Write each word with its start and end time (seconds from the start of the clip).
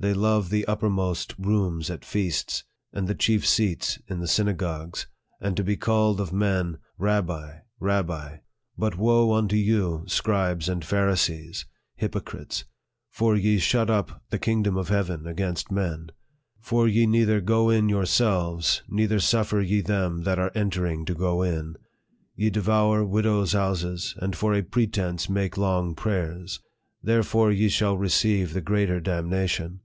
They 0.00 0.12
love 0.12 0.50
the 0.50 0.66
uppermost 0.66 1.34
rooms 1.38 1.88
at 1.88 2.04
feasts, 2.04 2.64
and 2.92 3.08
the 3.08 3.14
chief 3.14 3.46
seats 3.46 3.98
in 4.06 4.18
the 4.20 4.28
synagogues, 4.28 5.06
and 5.40 5.56
to 5.56 5.64
be 5.64 5.78
called 5.78 6.20
of 6.20 6.30
men, 6.30 6.76
Rabbi, 6.98 7.60
Rabbi. 7.80 8.38
But 8.76 8.98
woe 8.98 9.32
unto 9.32 9.56
you, 9.56 10.04
scribes 10.06 10.68
and 10.68 10.84
Pharisees, 10.84 11.64
hypocrites! 11.94 12.64
for 13.08 13.34
ye 13.34 13.56
shut 13.56 13.88
up 13.88 14.22
the 14.28 14.38
kingdom 14.38 14.76
of 14.76 14.90
heaven 14.90 15.26
against 15.26 15.70
men; 15.70 16.10
for 16.60 16.86
ye 16.86 17.06
neither 17.06 17.40
go 17.40 17.70
in 17.70 17.88
yourselves, 17.88 18.82
neither 18.90 19.18
suffer 19.20 19.62
ye 19.62 19.80
them 19.80 20.24
that 20.24 20.38
are 20.38 20.52
entering 20.54 21.06
to 21.06 21.14
go 21.14 21.40
in. 21.40 21.76
Ye 22.36 22.50
devour 22.50 23.06
widows' 23.06 23.54
houses, 23.54 24.14
and 24.18 24.36
for 24.36 24.52
a 24.52 24.60
pretence 24.62 25.30
make 25.30 25.56
long 25.56 25.94
prayers; 25.94 26.60
therefore 27.02 27.50
ye 27.50 27.70
shall 27.70 27.96
receive 27.96 28.52
the 28.52 28.60
greater 28.60 29.00
damnation. 29.00 29.80